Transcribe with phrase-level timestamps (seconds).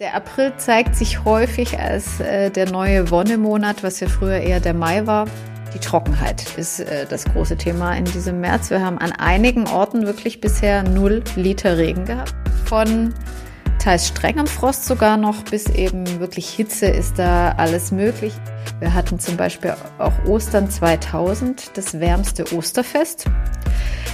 [0.00, 4.72] Der April zeigt sich häufig als äh, der neue Wonnemonat, was ja früher eher der
[4.72, 5.26] Mai war.
[5.74, 8.70] Die Trockenheit ist äh, das große Thema in diesem März.
[8.70, 12.32] Wir haben an einigen Orten wirklich bisher null Liter Regen gehabt.
[12.64, 13.12] Von
[13.80, 18.34] teils strengem Frost sogar noch bis eben wirklich Hitze ist da alles möglich.
[18.78, 23.24] Wir hatten zum Beispiel auch Ostern 2000, das wärmste Osterfest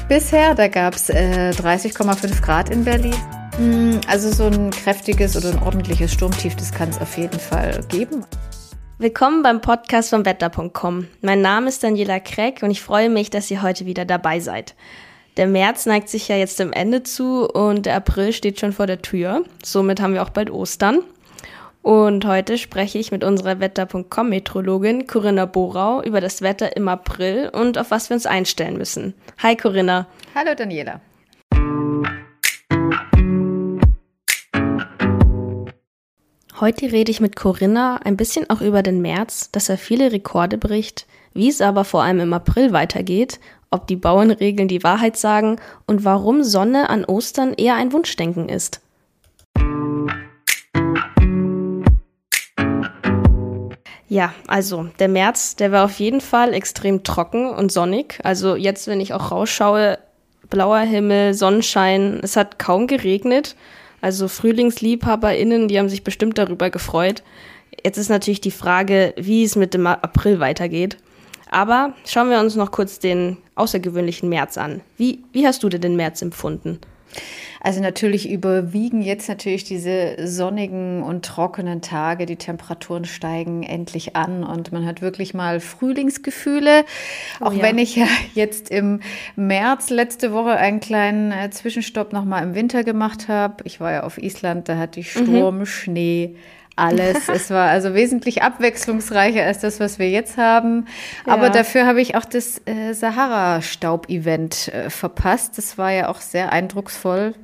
[0.08, 0.54] bisher.
[0.54, 3.12] Da gab es äh, 30,5 Grad in Berlin.
[3.56, 7.80] Hm, also so ein kräftiges oder ein ordentliches Sturmtief, das kann es auf jeden Fall
[7.88, 8.24] geben.
[8.98, 11.06] Willkommen beim Podcast von Wetter.com.
[11.20, 14.74] Mein Name ist Daniela Kreck und ich freue mich, dass ihr heute wieder dabei seid.
[15.36, 18.88] Der März neigt sich ja jetzt dem Ende zu und der April steht schon vor
[18.88, 19.44] der Tür.
[19.64, 21.00] Somit haben wir auch bald Ostern.
[21.82, 27.78] Und heute spreche ich mit unserer Wetter.com-Metrologin Corinna Borau über das Wetter im April und
[27.78, 29.14] auf was wir uns einstellen müssen.
[29.42, 30.06] Hi Corinna.
[30.34, 31.00] Hallo Daniela.
[36.60, 40.56] Heute rede ich mit Corinna ein bisschen auch über den März, dass er viele Rekorde
[40.56, 43.40] bricht, wie es aber vor allem im April weitergeht,
[43.72, 45.56] ob die Bauernregeln die Wahrheit sagen
[45.88, 48.80] und warum Sonne an Ostern eher ein Wunschdenken ist.
[54.08, 58.20] Ja, also der März, der war auf jeden Fall extrem trocken und sonnig.
[58.22, 59.98] Also jetzt, wenn ich auch rausschaue,
[60.50, 63.56] blauer Himmel, Sonnenschein, es hat kaum geregnet.
[64.04, 67.22] Also FrühlingsliebhaberInnen, die haben sich bestimmt darüber gefreut.
[67.82, 70.98] Jetzt ist natürlich die Frage, wie es mit dem April weitergeht.
[71.50, 74.82] Aber schauen wir uns noch kurz den außergewöhnlichen März an.
[74.98, 76.80] Wie, wie hast du denn den März empfunden?
[77.60, 82.26] Also natürlich überwiegen jetzt natürlich diese sonnigen und trockenen Tage.
[82.26, 86.84] Die Temperaturen steigen endlich an und man hat wirklich mal Frühlingsgefühle.
[87.40, 87.62] Oh, auch ja.
[87.62, 89.00] wenn ich ja jetzt im
[89.34, 93.64] März letzte Woche einen kleinen äh, Zwischenstopp nochmal im Winter gemacht habe.
[93.64, 95.24] Ich war ja auf Island, da hatte ich mhm.
[95.24, 95.66] Sturm, mhm.
[95.66, 96.36] Schnee,
[96.76, 97.28] alles.
[97.32, 100.86] es war also wesentlich abwechslungsreicher als das, was wir jetzt haben.
[101.26, 101.34] Ja.
[101.34, 105.58] Aber dafür habe ich auch das äh, Sahara-Staub-Event äh, verpasst.
[105.58, 107.34] Das war ja auch sehr eindrucksvoll,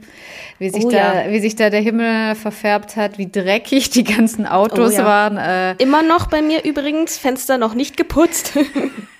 [0.58, 1.30] wie sich, oh, da, ja.
[1.30, 5.04] wie sich da der Himmel verfärbt hat, wie dreckig die ganzen Autos oh, ja.
[5.04, 5.36] waren.
[5.36, 8.52] Äh, Immer noch bei mir übrigens, Fenster noch nicht geputzt.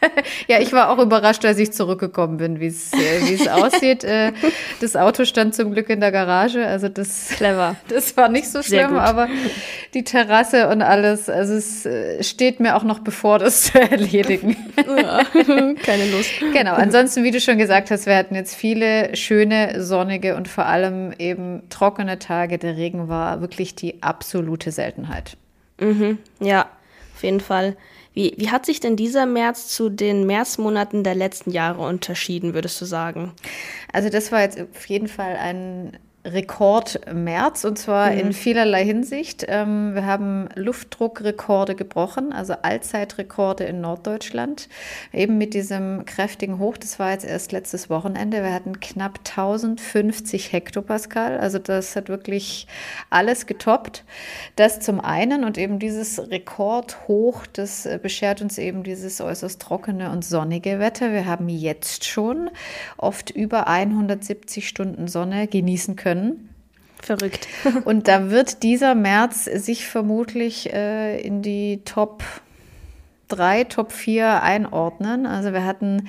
[0.49, 4.05] ja, ich war auch überrascht, als ich zurückgekommen bin, wie es äh, aussieht.
[4.05, 4.33] Äh,
[4.81, 7.77] das Auto stand zum Glück in der Garage, also das, Clever.
[7.89, 9.29] das war nicht so schlimm, aber
[9.95, 14.57] die Terrasse und alles, also es äh, steht mir auch noch bevor, das zu erledigen.
[14.77, 15.25] Ja,
[15.83, 16.31] keine Lust.
[16.53, 20.67] Genau, ansonsten, wie du schon gesagt hast, wir hatten jetzt viele schöne, sonnige und vor
[20.67, 22.59] allem eben trockene Tage.
[22.59, 25.37] Der Regen war wirklich die absolute Seltenheit.
[25.81, 26.67] Mhm, ja,
[27.15, 27.77] auf jeden Fall.
[28.13, 32.81] Wie, wie hat sich denn dieser März zu den Märzmonaten der letzten Jahre unterschieden, würdest
[32.81, 33.33] du sagen?
[33.93, 38.19] Also das war jetzt auf jeden Fall ein Rekord März und zwar mhm.
[38.19, 39.47] in vielerlei Hinsicht.
[39.49, 44.69] Ähm, wir haben Luftdruckrekorde gebrochen, also Allzeitrekorde in Norddeutschland.
[45.15, 48.43] Eben mit diesem kräftigen Hoch, das war jetzt erst letztes Wochenende.
[48.43, 52.67] Wir hatten knapp 1050 Hektopascal, also das hat wirklich
[53.09, 54.05] alles getoppt.
[54.57, 60.11] Das zum einen und eben dieses Rekordhoch, das äh, beschert uns eben dieses äußerst trockene
[60.11, 61.13] und sonnige Wetter.
[61.13, 62.51] Wir haben jetzt schon
[62.99, 66.49] oft über 170 Stunden Sonne genießen können können.
[67.03, 67.49] Verrückt.
[67.85, 72.23] Und da wird dieser März sich vermutlich äh, in die Top
[73.31, 75.27] 3, Top 4 einordnen.
[75.27, 76.09] Also wir hatten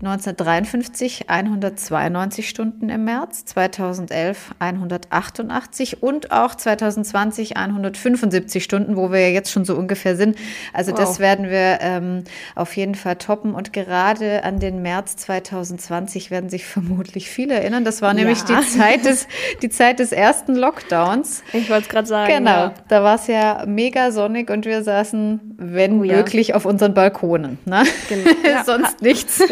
[0.00, 9.28] 1953 192 Stunden im März, 2011 188 und auch 2020 175 Stunden, wo wir ja
[9.28, 10.36] jetzt schon so ungefähr sind.
[10.72, 11.00] Also wow.
[11.00, 13.54] das werden wir ähm, auf jeden Fall toppen.
[13.54, 17.84] Und gerade an den März 2020 werden sich vermutlich viele erinnern.
[17.84, 18.60] Das war nämlich ja.
[18.60, 19.26] die, Zeit des,
[19.62, 21.42] die Zeit des ersten Lockdowns.
[21.52, 22.32] Ich wollte es gerade sagen.
[22.32, 22.74] Genau, ja.
[22.88, 26.16] da war es ja mega sonnig und wir saßen, wenn oh, ja.
[26.16, 27.58] möglich, auf unseren Balkonen.
[27.64, 27.84] Ne?
[28.08, 28.30] Genau.
[28.66, 29.42] Sonst nichts.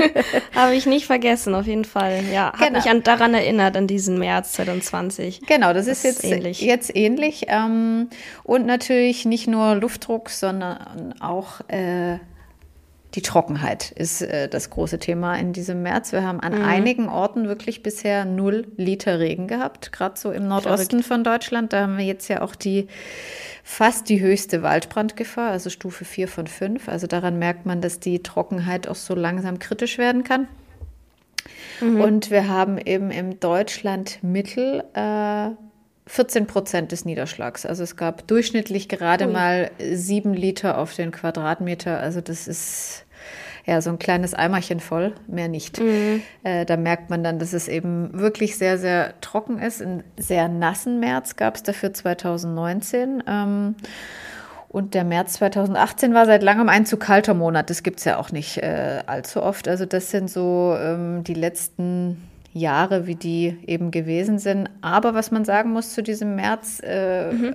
[0.54, 2.22] Habe ich nicht vergessen, auf jeden Fall.
[2.32, 2.78] Ja, hat genau.
[2.78, 5.42] mich an, daran erinnert, an diesen März 2020.
[5.46, 6.60] Genau, das, das ist jetzt ähnlich.
[6.62, 7.44] Jetzt ähnlich.
[7.48, 8.08] Ähm,
[8.44, 12.18] und natürlich nicht nur Luftdruck, sondern auch äh,
[13.14, 16.12] die Trockenheit ist äh, das große Thema in diesem März.
[16.12, 16.64] Wir haben an mhm.
[16.64, 21.06] einigen Orten wirklich bisher null Liter Regen gehabt, gerade so im Nordosten Verrückt.
[21.06, 21.72] von Deutschland.
[21.72, 22.88] Da haben wir jetzt ja auch die
[23.62, 26.88] fast die höchste Waldbrandgefahr, also Stufe 4 von 5.
[26.88, 30.48] Also daran merkt man, dass die Trockenheit auch so langsam kritisch werden kann.
[31.80, 32.00] Mhm.
[32.00, 35.50] Und wir haben eben im Deutschland Mittel äh,
[36.06, 37.64] 14 Prozent des Niederschlags.
[37.64, 39.32] Also es gab durchschnittlich gerade Ui.
[39.32, 41.98] mal sieben Liter auf den Quadratmeter.
[41.98, 43.04] Also das ist
[43.66, 45.80] ja, so ein kleines Eimerchen voll, mehr nicht.
[45.80, 46.22] Mhm.
[46.42, 49.80] Äh, da merkt man dann, dass es eben wirklich sehr, sehr trocken ist.
[49.80, 53.22] Einen sehr nassen März gab es dafür 2019.
[53.26, 53.74] Ähm,
[54.68, 57.70] und der März 2018 war seit langem ein zu kalter Monat.
[57.70, 59.66] Das gibt es ja auch nicht äh, allzu oft.
[59.66, 62.20] Also das sind so ähm, die letzten
[62.54, 64.70] Jahre, wie die eben gewesen sind.
[64.80, 67.54] Aber was man sagen muss zu diesem März, äh, mhm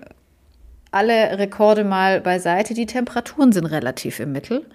[0.92, 2.74] alle Rekorde mal beiseite.
[2.74, 4.66] Die Temperaturen sind relativ im Mittel.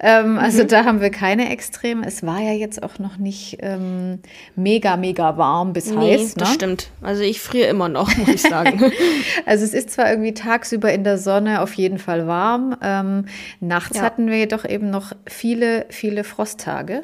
[0.00, 0.68] Ähm, also mhm.
[0.68, 2.06] da haben wir keine Extreme.
[2.06, 4.18] Es war ja jetzt auch noch nicht ähm,
[4.54, 6.36] mega, mega warm bis nee, heiß.
[6.36, 6.42] Ne?
[6.42, 6.90] Das stimmt.
[7.00, 8.92] Also ich friere immer noch, muss ich sagen.
[9.46, 12.76] also es ist zwar irgendwie tagsüber in der Sonne auf jeden Fall warm.
[12.82, 13.26] Ähm,
[13.60, 14.02] nachts ja.
[14.02, 17.02] hatten wir jedoch eben noch viele, viele Frosttage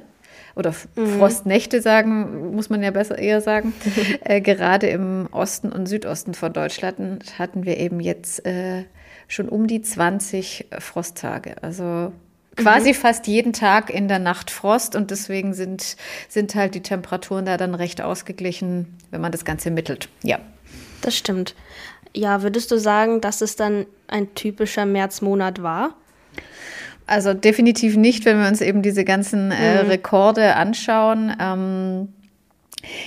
[0.58, 1.18] oder mhm.
[1.18, 3.72] Frostnächte sagen, muss man ja besser eher sagen.
[4.24, 8.84] äh, gerade im Osten und Südosten von Deutschland hatten wir eben jetzt äh,
[9.28, 11.62] schon um die 20 Frosttage.
[11.62, 12.12] Also
[12.56, 12.94] quasi mhm.
[12.94, 15.96] fast jeden Tag in der Nacht Frost und deswegen sind,
[16.28, 20.08] sind halt die Temperaturen da dann recht ausgeglichen, wenn man das Ganze mittelt.
[20.22, 20.40] Ja.
[21.00, 21.54] Das stimmt.
[22.14, 25.94] Ja, würdest du sagen, dass es dann ein typischer Märzmonat war?
[27.08, 29.90] Also definitiv nicht, wenn wir uns eben diese ganzen äh, mhm.
[29.90, 31.34] Rekorde anschauen.
[31.40, 32.08] Ähm,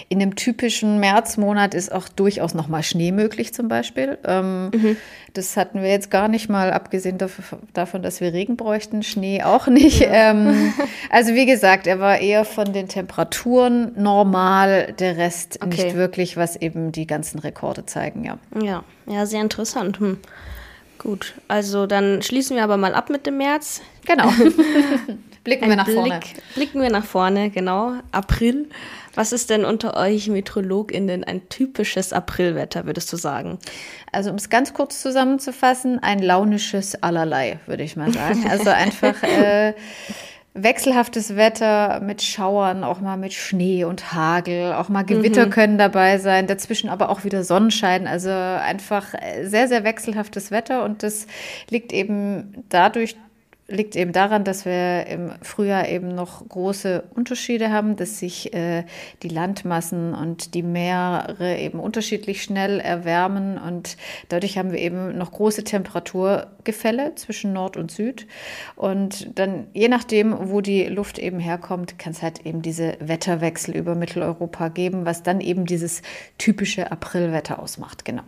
[0.09, 4.17] in einem typischen Märzmonat ist auch durchaus noch mal Schnee möglich zum Beispiel.
[4.25, 4.97] Ähm, mhm.
[5.33, 7.17] Das hatten wir jetzt gar nicht mal, abgesehen
[7.73, 10.01] davon, dass wir Regen bräuchten, Schnee auch nicht.
[10.01, 10.31] Ja.
[10.31, 10.73] Ähm,
[11.09, 15.85] also wie gesagt, er war eher von den Temperaturen normal, der Rest okay.
[15.85, 18.37] nicht wirklich, was eben die ganzen Rekorde zeigen, ja.
[18.61, 19.99] Ja, ja sehr interessant.
[19.99, 20.17] Hm.
[21.01, 23.81] Gut, also dann schließen wir aber mal ab mit dem März.
[24.05, 24.27] Genau.
[25.43, 26.19] blicken wir nach Blick, vorne.
[26.53, 27.93] Blicken wir nach vorne, genau.
[28.11, 28.69] April.
[29.15, 33.57] Was ist denn unter euch MeteorologInnen ein typisches Aprilwetter, würdest du sagen?
[34.11, 38.45] Also, um es ganz kurz zusammenzufassen, ein launisches Allerlei, würde ich mal sagen.
[38.49, 39.21] Also einfach.
[39.23, 39.73] Äh,
[40.53, 45.49] wechselhaftes Wetter mit Schauern, auch mal mit Schnee und Hagel, auch mal Gewitter mhm.
[45.49, 48.05] können dabei sein, dazwischen aber auch wieder Sonnenschein.
[48.05, 49.13] Also einfach
[49.43, 51.27] sehr, sehr wechselhaftes Wetter und das
[51.69, 53.15] liegt eben dadurch,
[53.71, 58.83] liegt eben daran, dass wir im Frühjahr eben noch große Unterschiede haben, dass sich äh,
[59.23, 63.97] die Landmassen und die Meere eben unterschiedlich schnell erwärmen und
[64.29, 68.27] dadurch haben wir eben noch große Temperaturgefälle zwischen Nord und Süd.
[68.75, 73.75] Und dann, je nachdem, wo die Luft eben herkommt, kann es halt eben diese Wetterwechsel
[73.75, 76.01] über Mitteleuropa geben, was dann eben dieses
[76.37, 78.05] typische Aprilwetter ausmacht.
[78.05, 78.23] Genau.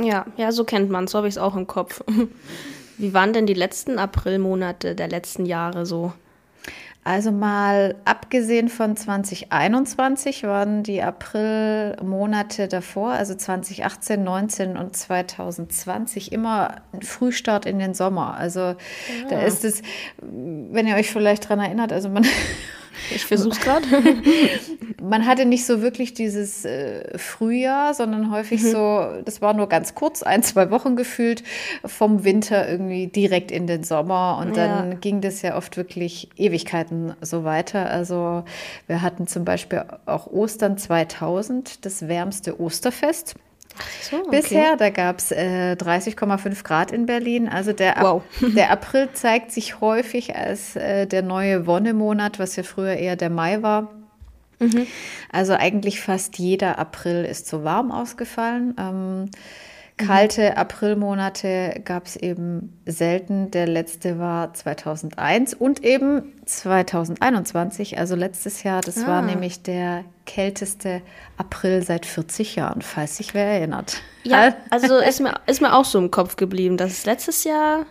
[0.00, 2.02] Ja, ja, so kennt man so habe ich es auch im Kopf.
[3.02, 6.12] Wie waren denn die letzten Aprilmonate der letzten Jahre so?
[7.02, 16.76] Also mal abgesehen von 2021 waren die Aprilmonate davor, also 2018, 19 und 2020 immer
[16.92, 18.36] ein Frühstart in den Sommer.
[18.36, 18.76] Also ja.
[19.28, 19.42] da ah.
[19.42, 19.82] ist es,
[20.20, 22.24] wenn ihr euch vielleicht daran erinnert, also man
[23.14, 23.86] ich versuche es gerade.
[25.02, 28.70] Man hatte nicht so wirklich dieses äh, Frühjahr, sondern häufig mhm.
[28.70, 31.42] so, das war nur ganz kurz, ein, zwei Wochen gefühlt,
[31.84, 34.38] vom Winter irgendwie direkt in den Sommer.
[34.40, 34.96] Und dann ja.
[34.98, 37.90] ging das ja oft wirklich Ewigkeiten so weiter.
[37.90, 38.44] Also
[38.86, 43.34] wir hatten zum Beispiel auch Ostern 2000, das wärmste Osterfest.
[44.00, 44.30] So, okay.
[44.30, 47.48] Bisher, da gab es äh, 30,5 Grad in Berlin.
[47.48, 48.22] Also der, wow.
[48.40, 53.30] der April zeigt sich häufig als äh, der neue Wonnemonat, was ja früher eher der
[53.30, 53.92] Mai war.
[54.58, 54.86] Mhm.
[55.30, 58.74] Also eigentlich fast jeder April ist so warm ausgefallen.
[58.78, 59.30] Ähm,
[59.96, 63.50] Kalte Aprilmonate gab es eben selten.
[63.50, 68.80] Der letzte war 2001 und eben 2021, also letztes Jahr.
[68.80, 69.06] Das ah.
[69.06, 71.02] war nämlich der kälteste
[71.36, 74.00] April seit 40 Jahren, falls sich wer erinnert.
[74.24, 77.84] Ja, also ist mir, ist mir auch so im Kopf geblieben, dass es letztes Jahr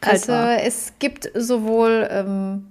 [0.00, 0.46] kalt also war.
[0.48, 2.66] Also es gibt sowohl ähm,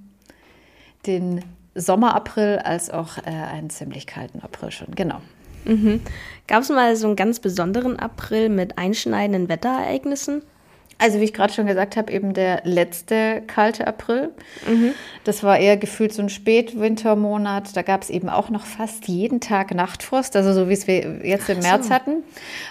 [1.06, 1.44] den
[1.74, 5.22] Sommerapril als auch äh, einen ziemlich kalten April schon, genau.
[5.66, 6.02] Mhm.
[6.48, 10.44] Gab es mal so einen ganz besonderen April mit einschneidenden Wetterereignissen?
[10.98, 14.30] Also wie ich gerade schon gesagt habe, eben der letzte kalte April.
[14.66, 14.94] Mhm.
[15.26, 17.76] Das war eher gefühlt so ein Spätwintermonat.
[17.76, 21.26] Da gab es eben auch noch fast jeden Tag Nachtfrost, also so wie es wir
[21.26, 21.94] jetzt im März so.
[21.94, 22.24] hatten.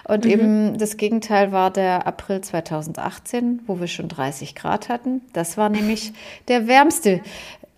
[0.08, 0.30] Und mhm.
[0.30, 5.20] eben das Gegenteil war der April 2018, wo wir schon 30 Grad hatten.
[5.34, 6.14] Das war nämlich
[6.48, 7.20] der wärmste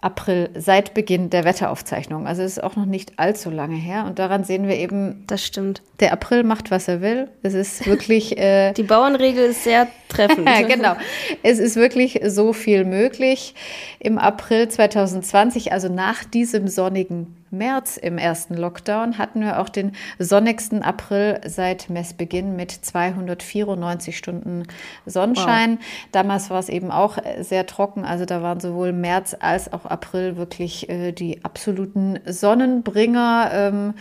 [0.07, 2.29] April seit Beginn der Wetteraufzeichnung.
[2.29, 4.05] Also es ist auch noch nicht allzu lange her.
[4.07, 5.83] Und daran sehen wir eben, das stimmt.
[5.99, 7.29] Der April macht, was er will.
[7.43, 8.37] Es ist wirklich.
[8.47, 10.45] Äh, Die Bauernregel ist sehr treffen.
[10.69, 10.95] genau.
[11.43, 13.55] Es ist wirklich so viel möglich.
[13.99, 19.93] Im April 2020, also nach diesem sonnigen März im ersten Lockdown, hatten wir auch den
[20.19, 24.65] sonnigsten April seit Messbeginn mit 294 Stunden
[25.07, 25.79] Sonnenschein.
[25.79, 25.85] Wow.
[26.13, 30.37] Damals war es eben auch sehr trocken, also da waren sowohl März als auch April
[30.37, 33.51] wirklich äh, die absoluten Sonnenbringer.
[33.53, 33.95] Ähm,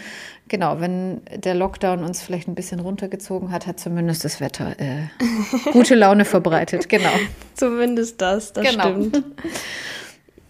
[0.47, 5.07] genau, wenn der Lockdown uns vielleicht ein bisschen runtergezogen hat, hat zumindest das Wetter äh,
[5.71, 6.89] gute Laune verbreitet.
[6.89, 7.09] Genau.
[7.53, 8.83] zumindest das, das genau.
[8.83, 9.23] stimmt.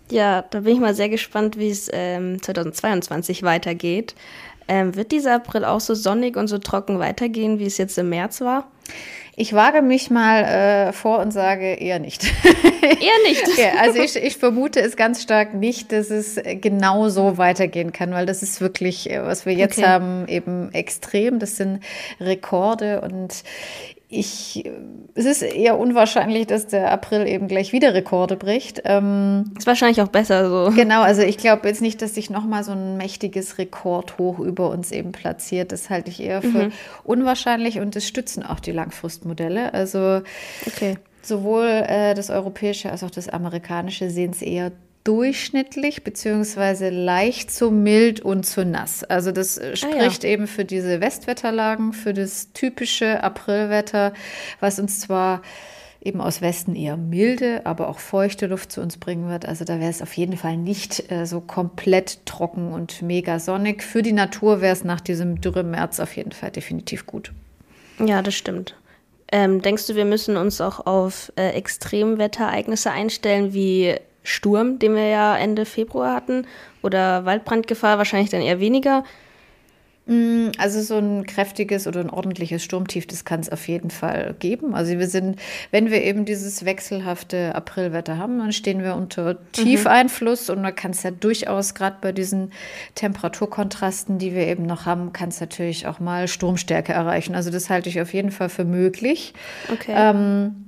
[0.10, 4.16] Ja, da bin ich mal sehr gespannt, wie es ähm, 2022 weitergeht.
[4.68, 8.10] Ähm, wird dieser April auch so sonnig und so trocken weitergehen, wie es jetzt im
[8.10, 8.68] März war?
[9.38, 12.24] Ich wage mich mal äh, vor und sage eher nicht.
[12.82, 13.58] eher nicht.
[13.58, 18.12] ja, also ich, ich vermute es ganz stark nicht, dass es genau so weitergehen kann,
[18.12, 19.88] weil das ist wirklich, äh, was wir jetzt okay.
[19.88, 21.40] haben, eben extrem.
[21.40, 21.82] Das sind
[22.22, 23.44] Rekorde und
[24.08, 24.64] ich,
[25.16, 28.82] es ist eher unwahrscheinlich, dass der April eben gleich wieder Rekorde bricht.
[28.86, 30.76] Ähm, ist wahrscheinlich auch besser so.
[30.76, 34.92] Genau, also ich glaube jetzt nicht, dass sich nochmal so ein mächtiges Rekordhoch über uns
[34.92, 35.72] eben platziert.
[35.72, 36.72] Das halte ich eher für mhm.
[37.04, 39.74] unwahrscheinlich und das stützen auch die Langfristmodelle.
[39.74, 40.22] Also
[40.68, 40.98] okay.
[41.24, 44.72] sowohl äh, das europäische als auch das amerikanische sehen es eher
[45.06, 49.04] durchschnittlich beziehungsweise leicht zu mild und zu nass.
[49.06, 50.34] Also das äh, spricht ah, ja.
[50.34, 54.14] eben für diese Westwetterlagen, für das typische Aprilwetter,
[54.60, 55.42] was uns zwar
[56.02, 59.46] eben aus Westen eher milde, aber auch feuchte Luft zu uns bringen wird.
[59.46, 63.84] Also da wäre es auf jeden Fall nicht äh, so komplett trocken und mega sonnig.
[63.84, 67.32] Für die Natur wäre es nach diesem dürren März auf jeden Fall definitiv gut.
[68.00, 68.76] Ja, das stimmt.
[69.32, 73.96] Ähm, denkst du, wir müssen uns auch auf äh, Extremwetterereignisse einstellen, wie
[74.26, 76.46] Sturm, den wir ja Ende Februar hatten,
[76.82, 79.04] oder Waldbrandgefahr wahrscheinlich dann eher weniger.
[80.08, 84.36] Mm, also so ein kräftiges oder ein ordentliches Sturmtief, das kann es auf jeden Fall
[84.38, 84.76] geben.
[84.76, 85.40] Also wir sind,
[85.72, 90.56] wenn wir eben dieses wechselhafte Aprilwetter haben, dann stehen wir unter Tiefeinfluss mhm.
[90.56, 92.52] und man kann es ja durchaus, gerade bei diesen
[92.94, 97.34] Temperaturkontrasten, die wir eben noch haben, kann es natürlich auch mal Sturmstärke erreichen.
[97.34, 99.34] Also das halte ich auf jeden Fall für möglich.
[99.72, 99.94] Okay.
[99.96, 100.65] Ähm,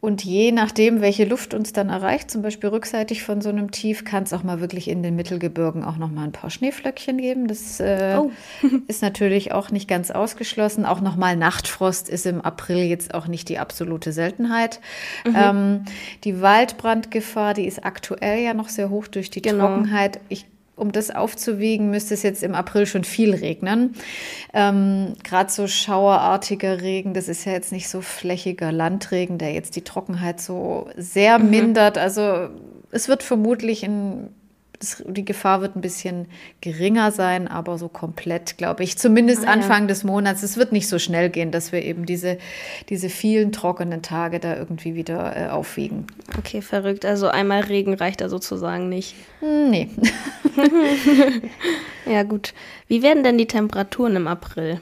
[0.00, 4.04] und je nachdem, welche Luft uns dann erreicht, zum Beispiel rückseitig von so einem Tief,
[4.04, 7.48] kann es auch mal wirklich in den Mittelgebirgen auch noch mal ein paar Schneeflöckchen geben.
[7.48, 8.30] Das äh, oh.
[8.86, 10.86] ist natürlich auch nicht ganz ausgeschlossen.
[10.86, 14.78] Auch noch mal Nachtfrost ist im April jetzt auch nicht die absolute Seltenheit.
[15.26, 15.34] Mhm.
[15.36, 15.84] Ähm,
[16.22, 19.66] die Waldbrandgefahr, die ist aktuell ja noch sehr hoch durch die genau.
[19.66, 20.20] Trockenheit.
[20.28, 20.46] Ich
[20.78, 23.94] um das aufzuwiegen, müsste es jetzt im April schon viel regnen.
[24.54, 29.76] Ähm, Gerade so schauerartiger Regen, das ist ja jetzt nicht so flächiger Landregen, der jetzt
[29.76, 31.50] die Trockenheit so sehr mhm.
[31.50, 31.98] mindert.
[31.98, 32.48] Also
[32.90, 34.28] es wird vermutlich in
[34.78, 36.26] das, die Gefahr wird ein bisschen
[36.60, 39.86] geringer sein, aber so komplett, glaube ich, zumindest ah, Anfang ja.
[39.88, 40.42] des Monats.
[40.42, 42.38] Es wird nicht so schnell gehen, dass wir eben diese,
[42.88, 46.06] diese vielen trockenen Tage da irgendwie wieder äh, aufwiegen.
[46.38, 47.04] Okay, verrückt.
[47.04, 49.14] Also einmal Regen reicht da sozusagen nicht.
[49.40, 49.88] Hm, nee.
[52.10, 52.54] ja, gut.
[52.86, 54.80] Wie werden denn die Temperaturen im April?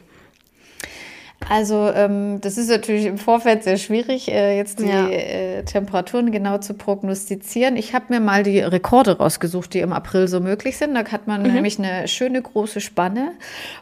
[1.49, 5.09] Also ähm, das ist natürlich im Vorfeld sehr schwierig, äh, jetzt die ja.
[5.09, 7.77] äh, Temperaturen genau zu prognostizieren.
[7.77, 10.95] Ich habe mir mal die Rekorde rausgesucht, die im April so möglich sind.
[10.95, 11.53] Da hat man mhm.
[11.53, 13.33] nämlich eine schöne große Spanne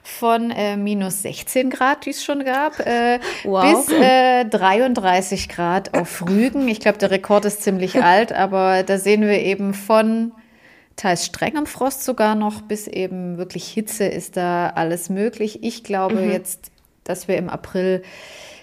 [0.02, 3.87] von äh, minus 16 Grad, die es schon gab, äh, wow.
[3.87, 3.96] bis
[4.50, 6.68] 33 äh, Grad auf Rügen.
[6.68, 10.32] Ich glaube, der Rekord ist ziemlich alt, aber da sehen wir eben von
[10.96, 15.62] teils strengem Frost sogar noch bis eben wirklich Hitze ist da alles möglich.
[15.62, 16.30] Ich glaube mhm.
[16.30, 16.70] jetzt
[17.04, 18.02] dass wir im April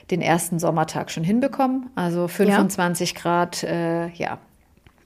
[0.10, 1.90] den ersten Sommertag schon hinbekommen.
[1.96, 3.22] Also 25 ja.
[3.22, 4.40] Grad, äh, ja,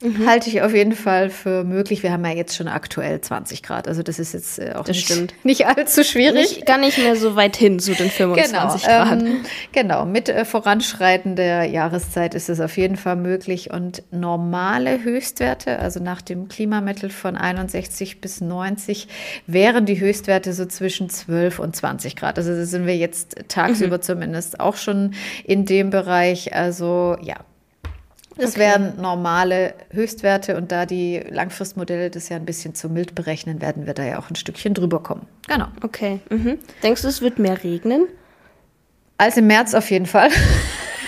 [0.02, 0.26] Mhm.
[0.26, 2.02] Halte ich auf jeden Fall für möglich.
[2.02, 3.88] Wir haben ja jetzt schon aktuell 20 Grad.
[3.88, 5.34] Also das ist jetzt äh, auch das nicht, stimmt.
[5.42, 6.56] nicht allzu schwierig.
[6.56, 9.22] Nicht, gar nicht mehr so weit hin zu den 25 genau, Grad.
[9.22, 9.36] Ähm,
[9.72, 13.70] genau, mit äh, Voranschreiten der Jahreszeit ist es auf jeden Fall möglich.
[13.70, 19.08] Und normale Höchstwerte, also nach dem Klimamittel von 61 bis 90,
[19.46, 22.36] wären die Höchstwerte so zwischen 12 und 20 Grad.
[22.36, 24.02] Also da sind wir jetzt tagsüber mhm.
[24.02, 26.54] zumindest auch schon in dem Bereich.
[26.54, 27.36] Also ja,
[28.36, 28.60] das okay.
[28.60, 33.86] wären normale Höchstwerte und da die Langfristmodelle das ja ein bisschen zu mild berechnen, werden
[33.86, 35.26] wir da ja auch ein Stückchen drüber kommen.
[35.48, 35.66] Genau.
[35.82, 36.20] Okay.
[36.30, 36.58] Mhm.
[36.82, 38.06] Denkst du, es wird mehr regnen?
[39.18, 40.30] Als im März auf jeden Fall.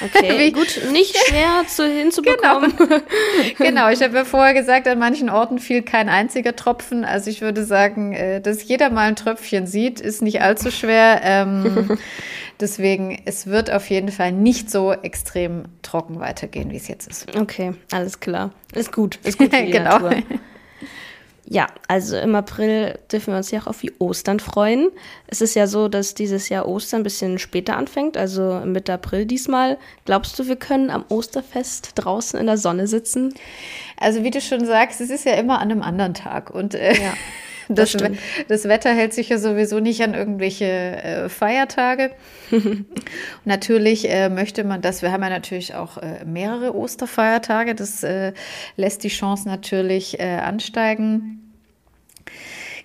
[0.04, 2.74] Okay, gut, nicht schwer zu, hinzubekommen.
[2.76, 3.00] Genau,
[3.58, 3.88] genau.
[3.90, 7.04] ich habe ja vorher gesagt, an manchen Orten fiel kein einziger Tropfen.
[7.04, 11.20] Also ich würde sagen, äh, dass jeder mal ein Tröpfchen sieht, ist nicht allzu schwer.
[11.22, 11.98] Ähm,
[12.60, 17.36] deswegen, es wird auf jeden Fall nicht so extrem trocken weitergehen, wie es jetzt ist.
[17.36, 18.52] Okay, alles klar.
[18.74, 19.98] Ist gut, ist gut für die genau.
[19.98, 20.22] Natur.
[21.50, 24.90] Ja, also im April dürfen wir uns ja auch auf die Ostern freuen.
[25.28, 29.24] Es ist ja so, dass dieses Jahr Ostern ein bisschen später anfängt, also Mitte April
[29.24, 29.78] diesmal.
[30.04, 33.32] Glaubst du, wir können am Osterfest draußen in der Sonne sitzen?
[33.96, 36.92] Also wie du schon sagst, es ist ja immer an einem anderen Tag und äh,
[36.92, 37.14] ja.
[37.68, 38.10] Das, das,
[38.48, 42.12] das, Wetter hält sich ja sowieso nicht an irgendwelche äh, Feiertage.
[43.44, 48.32] natürlich äh, möchte man das, wir haben ja natürlich auch äh, mehrere Osterfeiertage, das äh,
[48.76, 51.54] lässt die Chance natürlich äh, ansteigen.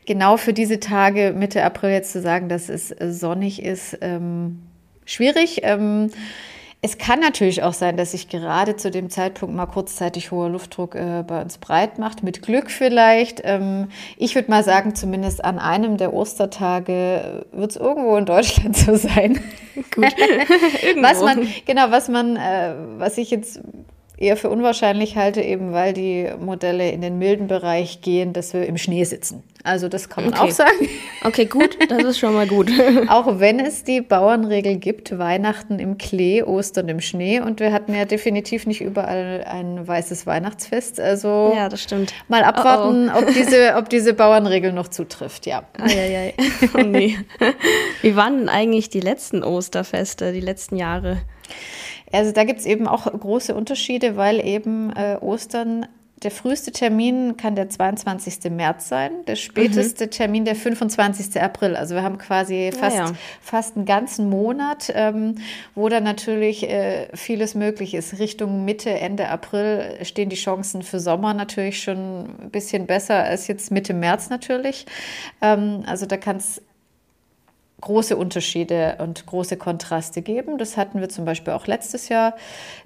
[0.05, 4.59] Genau für diese Tage Mitte April jetzt zu sagen, dass es äh, sonnig ist, ähm,
[5.05, 5.61] schwierig.
[5.63, 6.11] Ähm,
[6.85, 10.95] es kann natürlich auch sein, dass sich gerade zu dem Zeitpunkt mal kurzzeitig hoher Luftdruck
[10.95, 13.41] äh, bei uns breit macht, mit Glück vielleicht.
[13.45, 13.87] Ähm,
[14.17, 18.97] ich würde mal sagen, zumindest an einem der Ostertage wird es irgendwo in Deutschland so
[18.97, 19.39] sein.
[19.95, 20.03] Gut.
[21.01, 23.61] was man, genau, was man, äh, was ich jetzt
[24.17, 28.65] eher für unwahrscheinlich halte, eben weil die Modelle in den milden Bereich gehen, dass wir
[28.65, 29.41] im Schnee sitzen.
[29.63, 30.43] Also das kann man okay.
[30.43, 30.89] auch sagen.
[31.23, 32.69] Okay, gut, das ist schon mal gut.
[33.07, 37.95] auch wenn es die Bauernregel gibt, Weihnachten im Klee, Ostern im Schnee und wir hatten
[37.95, 40.99] ja definitiv nicht überall ein weißes Weihnachtsfest.
[40.99, 42.13] Also ja, das stimmt.
[42.27, 43.19] Mal abwarten, oh oh.
[43.19, 45.45] ob diese, ob diese Bauernregel noch zutrifft.
[45.45, 45.63] Ja.
[45.79, 46.33] Eieiei.
[46.77, 47.17] Oh nee.
[48.01, 51.21] Wie waren denn eigentlich die letzten Osterfeste, die letzten Jahre?
[52.11, 55.87] Also da gibt es eben auch große Unterschiede, weil eben äh, Ostern
[56.23, 58.51] der früheste Termin kann der 22.
[58.51, 60.11] März sein, der späteste mhm.
[60.11, 61.41] Termin der 25.
[61.41, 61.75] April.
[61.75, 63.13] Also wir haben quasi fast, ja, ja.
[63.41, 65.35] fast einen ganzen Monat, ähm,
[65.75, 68.19] wo dann natürlich äh, vieles möglich ist.
[68.19, 73.47] Richtung Mitte, Ende April stehen die Chancen für Sommer natürlich schon ein bisschen besser als
[73.47, 74.85] jetzt Mitte März natürlich.
[75.41, 76.61] Ähm, also da kann es
[77.83, 80.57] große Unterschiede und große Kontraste geben.
[80.57, 82.33] Das hatten wir zum Beispiel auch letztes Jahr.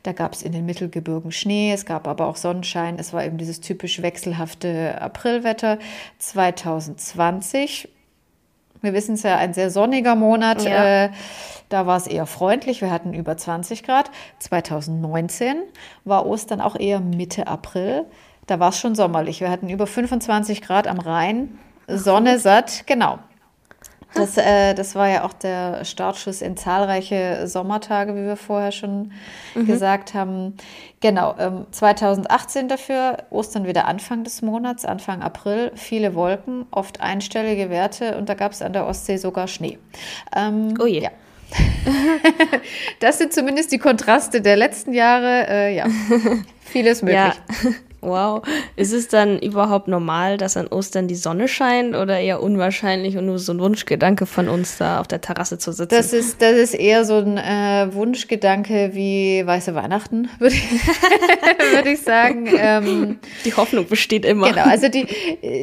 [0.01, 2.97] Da gab es in den Mittelgebirgen Schnee, es gab aber auch Sonnenschein.
[2.97, 5.77] Es war eben dieses typisch wechselhafte Aprilwetter.
[6.17, 7.89] 2020,
[8.81, 10.63] wir wissen es ja, ein sehr sonniger Monat.
[10.63, 11.05] Ja.
[11.05, 11.09] Äh,
[11.69, 12.81] da war es eher freundlich.
[12.81, 14.09] Wir hatten über 20 Grad.
[14.39, 15.57] 2019
[16.05, 18.05] war Ostern auch eher Mitte April.
[18.47, 19.41] Da war es schon sommerlich.
[19.41, 21.59] Wir hatten über 25 Grad am Rhein.
[21.87, 23.19] Sonne satt, genau.
[24.13, 29.11] Das, äh, das war ja auch der Startschuss in zahlreiche Sommertage, wie wir vorher schon
[29.53, 29.65] mhm.
[29.65, 30.55] gesagt haben.
[30.99, 37.69] Genau, ähm, 2018 dafür, Ostern wieder Anfang des Monats, Anfang April, viele Wolken, oft einstellige
[37.69, 39.77] Werte und da gab es an der Ostsee sogar Schnee.
[40.35, 41.01] Ähm, oh je.
[41.01, 41.11] Ja.
[42.99, 45.47] das sind zumindest die Kontraste der letzten Jahre.
[45.47, 45.85] Äh, ja,
[46.61, 47.19] vieles möglich.
[47.63, 47.71] Ja.
[48.01, 48.43] Wow.
[48.75, 53.25] Ist es dann überhaupt normal, dass an Ostern die Sonne scheint oder eher unwahrscheinlich und
[53.25, 55.95] nur so ein Wunschgedanke von uns da auf der Terrasse zu sitzen?
[55.95, 60.71] Das ist, das ist eher so ein äh, Wunschgedanke wie weiße Weihnachten, würde ich,
[61.73, 62.47] würd ich sagen.
[62.55, 64.49] Ähm, die Hoffnung besteht immer.
[64.49, 65.07] Genau, also die,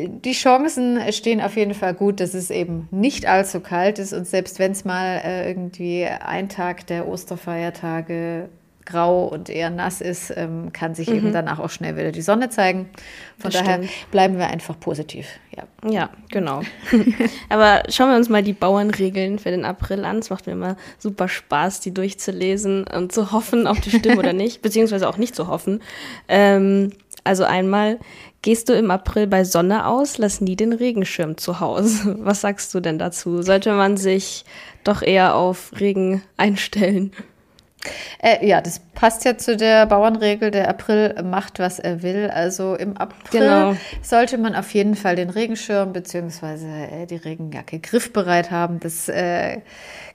[0.09, 4.27] die Chancen stehen auf jeden Fall gut, dass es eben nicht allzu kalt ist und
[4.27, 8.49] selbst wenn es mal äh, irgendwie ein Tag der Osterfeiertage
[8.87, 11.17] grau und eher nass ist, ähm, kann sich mhm.
[11.17, 12.89] eben danach auch schnell wieder die Sonne zeigen.
[13.39, 14.11] Von das daher stimmt.
[14.11, 15.27] bleiben wir einfach positiv.
[15.57, 16.63] Ja, ja genau.
[17.49, 20.19] Aber schauen wir uns mal die Bauernregeln für den April an.
[20.19, 24.33] Es macht mir immer super Spaß, die durchzulesen und zu hoffen, ob die stimmen oder
[24.33, 25.81] nicht, beziehungsweise auch nicht zu hoffen.
[26.29, 26.93] Ähm,
[27.25, 27.99] also einmal,
[28.43, 32.17] gehst du im April bei Sonne aus, lass nie den Regenschirm zu Hause.
[32.21, 33.41] Was sagst du denn dazu?
[33.41, 34.45] Sollte man sich
[34.85, 37.13] doch eher auf Regen einstellen?
[38.23, 42.31] Äh, ja, das passt ja zu der Bauernregel, der April macht, was er will.
[42.33, 43.77] Also im April genau.
[44.03, 47.03] sollte man auf jeden Fall den Regenschirm bzw.
[47.03, 48.81] Äh, die Regenjacke griffbereit haben.
[48.81, 49.61] Das äh,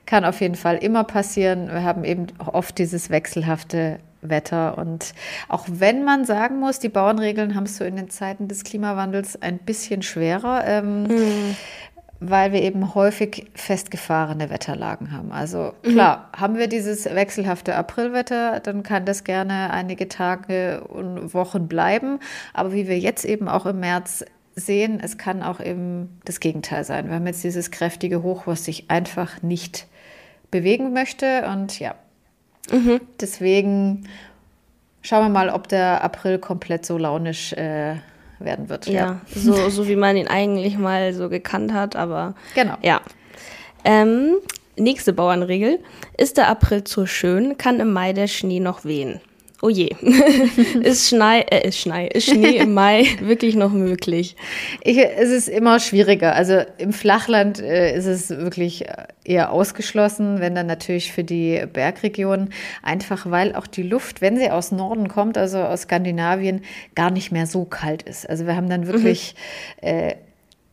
[0.06, 1.68] kann auf jeden Fall immer passieren.
[1.68, 4.76] Wir haben eben oft dieses wechselhafte Wetter.
[4.76, 5.14] Und
[5.48, 9.40] auch wenn man sagen muss, die Bauernregeln haben es so in den Zeiten des Klimawandels
[9.40, 10.64] ein bisschen schwerer.
[10.66, 11.56] Ähm, mhm
[12.20, 15.32] weil wir eben häufig festgefahrene Wetterlagen haben.
[15.32, 15.92] Also mhm.
[15.92, 16.40] klar, mhm.
[16.40, 22.20] haben wir dieses wechselhafte Aprilwetter, dann kann das gerne einige Tage und Wochen bleiben.
[22.52, 26.84] Aber wie wir jetzt eben auch im März sehen, es kann auch eben das Gegenteil
[26.84, 27.08] sein.
[27.08, 29.86] Wir haben jetzt dieses kräftige Hoch, was sich einfach nicht
[30.50, 31.46] bewegen möchte.
[31.46, 31.94] Und ja,
[32.70, 33.00] mhm.
[33.18, 34.08] deswegen
[35.00, 37.96] schauen wir mal, ob der April komplett so launisch äh,
[38.40, 38.86] werden wird.
[38.86, 42.76] Ja, ja, So, so wie man ihn eigentlich mal so gekannt hat, aber genau.
[42.82, 43.00] Ja.
[43.84, 44.36] Ähm,
[44.76, 45.78] nächste Bauernregel.
[46.16, 49.20] Ist der April zu schön, kann im Mai der Schnee noch wehen.
[49.62, 49.90] oh je,
[50.82, 54.36] ist Schnee, äh, ist Schnee, ist Schnee im Mai wirklich noch möglich?
[54.82, 56.34] Ich, es ist immer schwieriger.
[56.34, 58.86] Also im Flachland äh, ist es wirklich
[59.30, 62.50] eher ausgeschlossen, wenn dann natürlich für die Bergregionen,
[62.82, 66.62] einfach weil auch die Luft, wenn sie aus Norden kommt, also aus Skandinavien,
[66.96, 68.28] gar nicht mehr so kalt ist.
[68.28, 69.36] Also wir haben dann wirklich
[69.80, 69.88] mhm.
[69.88, 70.14] äh,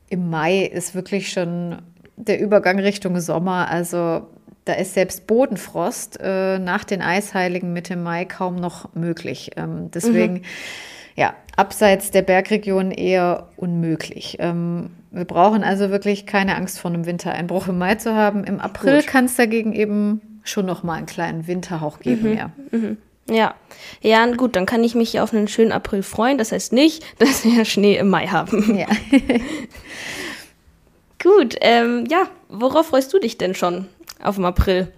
[0.10, 1.82] im Mai ist wirklich schon
[2.16, 3.70] der Übergang Richtung Sommer.
[3.70, 4.26] Also
[4.66, 9.52] da ist selbst Bodenfrost äh, nach den Eisheiligen Mitte Mai kaum noch möglich.
[9.56, 10.42] Ähm, deswegen, mhm.
[11.16, 14.38] ja, abseits der Bergregion eher unmöglich.
[14.40, 18.44] Ähm, wir brauchen also wirklich keine Angst vor einem Wintereinbruch im Mai zu haben.
[18.44, 22.32] Im April kann es dagegen eben schon noch mal einen kleinen Winterhauch geben.
[22.32, 22.38] Mhm.
[22.38, 22.52] Ja.
[22.72, 22.98] Mhm.
[23.30, 23.56] Ja,
[24.02, 26.38] ja, gut, dann kann ich mich auf einen schönen April freuen.
[26.38, 28.78] Das heißt nicht, dass wir Schnee im Mai haben.
[28.78, 28.88] Ja.
[31.22, 33.88] gut, ähm, ja, worauf freust du dich denn schon
[34.22, 34.94] auf dem April?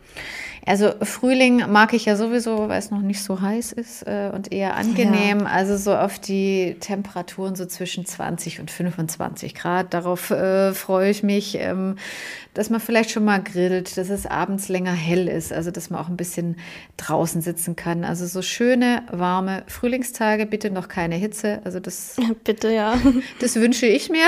[0.69, 4.51] Also Frühling mag ich ja sowieso, weil es noch nicht so heiß ist äh, und
[4.51, 5.39] eher angenehm.
[5.39, 5.45] Ja.
[5.47, 9.95] Also so auf die Temperaturen so zwischen 20 und 25 Grad.
[9.95, 11.57] Darauf äh, freue ich mich.
[11.59, 11.95] Ähm,
[12.59, 16.01] dass man vielleicht schon mal grillt, dass es abends länger hell ist, also dass man
[16.01, 16.57] auch ein bisschen
[16.97, 18.03] draußen sitzen kann.
[18.03, 21.61] Also so schöne, warme Frühlingstage, bitte noch keine Hitze.
[21.63, 22.97] Also das bitte ja.
[23.39, 24.27] Das wünsche ich mir.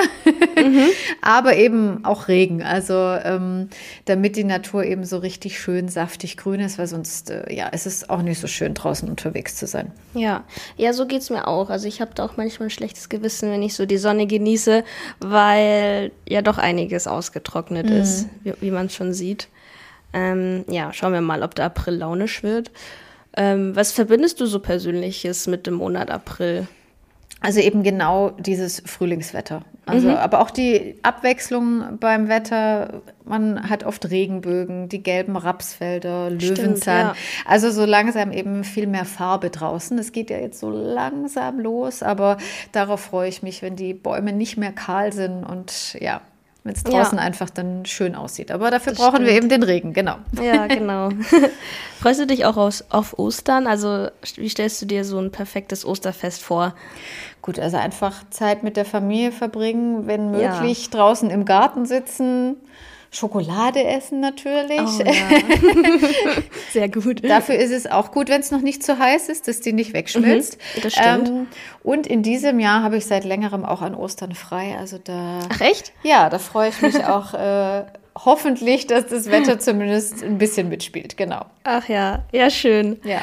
[0.56, 0.86] Mhm.
[1.21, 3.69] Aber eben auch Regen, also ähm,
[4.06, 7.85] damit die Natur eben so richtig schön saftig grün ist, weil sonst äh, ja, es
[7.85, 9.91] ist auch nicht so schön draußen unterwegs zu sein.
[10.13, 10.43] Ja,
[10.77, 11.69] ja, so geht es mir auch.
[11.69, 14.83] Also ich habe da auch manchmal ein schlechtes Gewissen, wenn ich so die Sonne genieße,
[15.19, 17.95] weil ja doch einiges ausgetrocknet mhm.
[17.95, 19.47] ist wie, wie man schon sieht.
[20.13, 22.71] Ähm, ja, schauen wir mal, ob der April launisch wird.
[23.37, 26.67] Ähm, was verbindest du so Persönliches mit dem Monat April?
[27.39, 29.63] Also eben genau dieses Frühlingswetter.
[29.85, 30.15] Also, mhm.
[30.15, 33.01] aber auch die Abwechslung beim Wetter.
[33.25, 37.07] Man hat oft Regenbögen, die gelben Rapsfelder, Löwenzahn.
[37.07, 37.15] Ja.
[37.45, 39.97] Also so langsam eben viel mehr Farbe draußen.
[39.97, 42.37] Es geht ja jetzt so langsam los, aber
[42.71, 46.21] darauf freue ich mich, wenn die Bäume nicht mehr kahl sind und ja,
[46.63, 47.24] wenn es draußen ja.
[47.24, 48.52] einfach dann schön aussieht.
[48.52, 49.30] Aber dafür das brauchen stimmt.
[49.30, 50.17] wir eben den Regen, genau.
[50.39, 51.10] Ja, genau.
[52.00, 53.65] Freust du dich auch aus, auf Ostern?
[53.65, 56.76] Also wie stellst du dir so ein perfektes Osterfest vor?
[57.41, 60.91] Gut, also einfach Zeit mit der Familie verbringen, wenn möglich ja.
[60.91, 62.58] draußen im Garten sitzen,
[63.13, 64.80] Schokolade essen natürlich.
[64.80, 65.13] Oh, ja.
[66.71, 67.28] Sehr gut.
[67.28, 69.93] Dafür ist es auch gut, wenn es noch nicht zu heiß ist, dass die nicht
[69.93, 70.58] wegschmilzt.
[70.58, 71.28] Mhm, das stimmt.
[71.28, 71.47] Ähm,
[71.84, 74.78] und in diesem Jahr habe ich seit längerem auch an Ostern frei.
[74.80, 75.39] Also da.
[75.50, 75.91] Ach echt?
[76.04, 77.34] Ja, da freue ich mich auch.
[77.34, 77.84] Äh,
[78.17, 81.45] hoffentlich, dass das Wetter zumindest ein bisschen mitspielt, genau.
[81.65, 83.00] Ach ja, ja, schön.
[83.04, 83.19] Ja.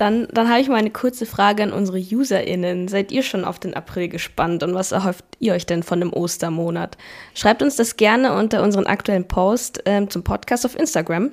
[0.00, 2.88] Dann, dann habe ich mal eine kurze Frage an unsere UserInnen.
[2.88, 6.10] Seid ihr schon auf den April gespannt und was erhofft ihr euch denn von dem
[6.10, 6.96] Ostermonat?
[7.34, 11.32] Schreibt uns das gerne unter unseren aktuellen Post ähm, zum Podcast auf Instagram.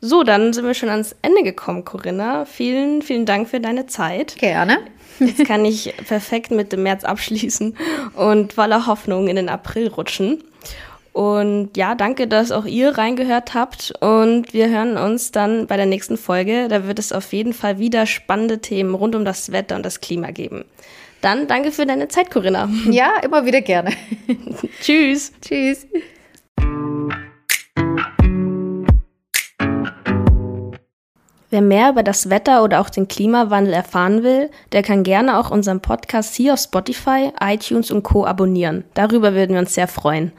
[0.00, 2.46] So, dann sind wir schon ans Ende gekommen, Corinna.
[2.46, 4.38] Vielen, vielen Dank für deine Zeit.
[4.38, 4.78] Gerne.
[5.20, 7.76] Jetzt kann ich perfekt mit dem März abschließen
[8.16, 10.42] und voller Hoffnung in den April rutschen.
[11.14, 13.94] Und ja, danke, dass auch ihr reingehört habt.
[14.00, 16.66] Und wir hören uns dann bei der nächsten Folge.
[16.66, 20.00] Da wird es auf jeden Fall wieder spannende Themen rund um das Wetter und das
[20.00, 20.64] Klima geben.
[21.20, 22.68] Dann danke für deine Zeit, Corinna.
[22.90, 23.92] Ja, immer wieder gerne.
[24.82, 25.32] Tschüss.
[25.40, 25.86] Tschüss.
[31.50, 35.52] Wer mehr über das Wetter oder auch den Klimawandel erfahren will, der kann gerne auch
[35.52, 38.82] unseren Podcast hier auf Spotify, iTunes und Co abonnieren.
[38.94, 40.32] Darüber würden wir uns sehr freuen.